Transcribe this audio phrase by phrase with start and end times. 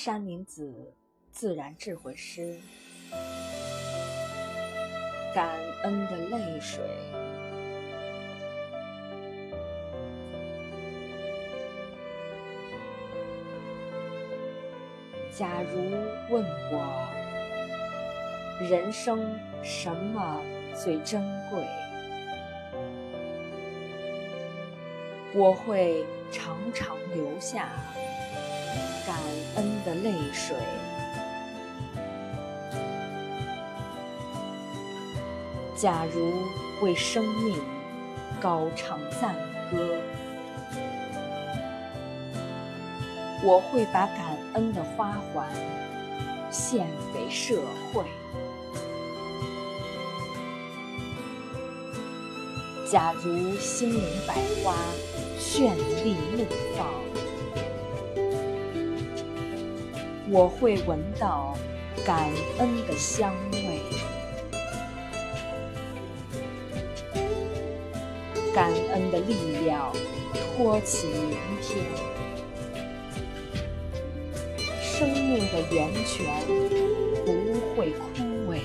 [0.00, 0.94] 山林子
[1.32, 2.60] 自然智慧诗，
[5.34, 6.84] 感恩的泪水。
[15.36, 15.80] 假如
[16.30, 17.08] 问我，
[18.70, 20.40] 人生什么
[20.76, 21.66] 最珍贵？
[25.34, 27.68] 我会常常留下
[29.06, 29.16] 感
[29.56, 30.56] 恩泪水。
[35.76, 36.32] 假如
[36.82, 37.60] 为生命
[38.40, 39.34] 高唱赞
[39.70, 39.96] 歌，
[43.44, 45.48] 我会把感恩的花环
[46.50, 47.60] 献给社
[47.92, 48.04] 会。
[52.90, 54.74] 假如心灵百花
[55.38, 56.44] 绚丽怒
[56.76, 56.88] 放，
[60.30, 61.56] 我会闻到
[62.04, 63.80] 感恩的香味。
[68.54, 69.90] 感恩的力量
[70.56, 71.82] 托起明天，
[74.82, 76.26] 生命的源泉
[77.24, 77.32] 不
[77.74, 78.60] 会枯萎。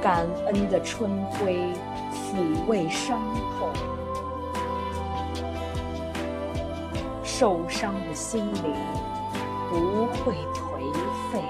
[0.00, 1.58] 感恩的春晖
[2.14, 3.20] 抚慰伤
[3.58, 3.97] 痛，
[7.38, 8.74] 受伤的心灵
[9.70, 10.92] 不会颓
[11.30, 11.40] 废。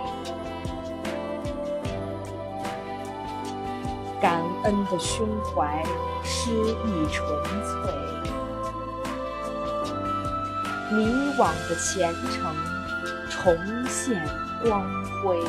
[4.21, 5.83] 感恩的胸怀
[6.23, 7.27] 诗意纯
[7.65, 7.91] 粹，
[10.95, 11.07] 迷
[11.39, 12.55] 惘的前程
[13.31, 13.57] 重
[13.89, 14.23] 现
[14.63, 14.85] 光
[15.25, 15.43] 辉。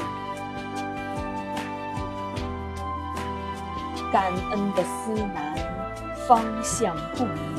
[4.09, 5.53] 感恩的思南，
[6.25, 7.58] 方向不明；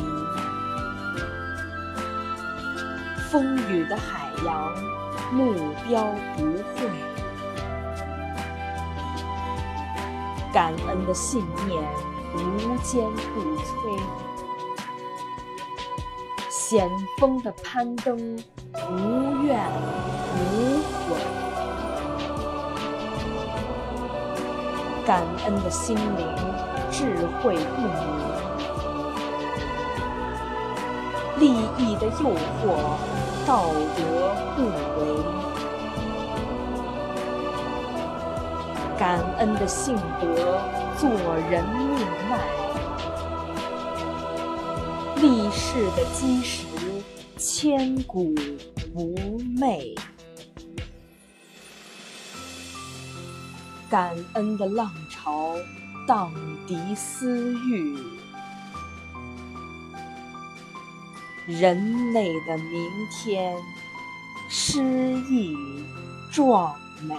[3.31, 4.75] 风雨的海洋，
[5.31, 5.55] 目
[5.87, 6.05] 标
[6.37, 6.43] 不
[6.75, 6.91] 会。
[10.53, 11.81] 感恩的信念，
[12.35, 13.97] 无坚不摧；
[16.51, 18.19] 险峰的攀登，
[18.91, 19.65] 无怨
[20.35, 21.17] 无悔。
[25.07, 26.27] 感恩的心灵，
[26.91, 27.91] 智慧不迷；
[31.39, 31.47] 利
[31.79, 32.67] 益的诱惑，
[33.47, 34.01] 道德
[34.57, 34.59] 不
[34.99, 35.23] 为。
[38.99, 40.61] 感恩的性德，
[40.99, 41.11] 做
[41.51, 42.39] 人命脉；
[45.17, 46.67] 立世的基石，
[47.39, 48.35] 千古
[48.93, 49.95] 不昧。
[53.89, 55.57] 感恩的浪潮
[56.07, 56.31] 荡
[56.69, 57.97] 涤私欲，
[61.59, 63.57] 人类的明天
[64.49, 64.81] 诗
[65.31, 65.57] 意
[66.33, 67.15] 壮美。